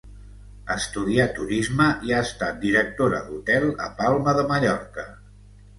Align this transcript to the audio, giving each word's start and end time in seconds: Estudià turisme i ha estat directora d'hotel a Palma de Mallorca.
Estudià 0.75 1.27
turisme 1.35 1.87
i 2.09 2.15
ha 2.15 2.23
estat 2.29 2.59
directora 2.67 3.21
d'hotel 3.29 3.71
a 3.89 3.95
Palma 4.03 4.39
de 4.41 4.49
Mallorca. 4.55 5.11